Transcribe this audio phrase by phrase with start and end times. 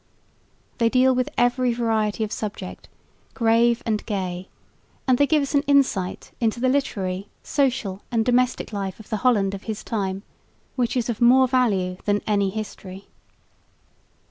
[0.79, 2.89] They deal with every variety of subject,
[3.35, 4.47] grave and gay;
[5.07, 9.17] and they give us an insight into the literary, social and domestic life of the
[9.17, 10.23] Holland of his time,
[10.75, 13.09] which is of more value than any history.